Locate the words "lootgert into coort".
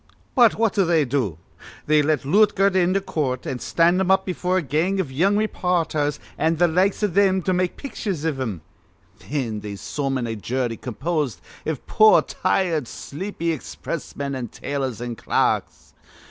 2.25-3.45